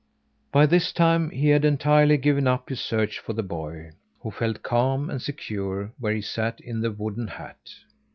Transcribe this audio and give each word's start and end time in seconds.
By 0.51 0.65
this 0.65 0.91
time 0.91 1.29
he 1.29 1.49
had 1.49 1.63
entirely 1.63 2.17
given 2.17 2.47
up 2.47 2.69
his 2.69 2.81
search 2.81 3.19
for 3.19 3.33
the 3.33 3.43
boy, 3.43 3.91
who 4.21 4.31
felt 4.31 4.63
calm 4.63 5.11
and 5.11 5.21
secure 5.21 5.93
where 5.99 6.15
he 6.15 6.21
sat 6.21 6.59
in 6.59 6.81
the 6.81 6.89
wooden 6.89 7.27
hat. 7.27 7.69